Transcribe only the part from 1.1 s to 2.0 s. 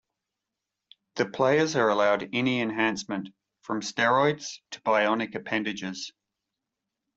The players are